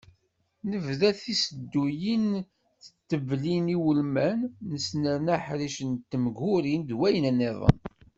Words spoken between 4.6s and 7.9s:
nesnerna aḥric n temguri d wayen-nniḍen.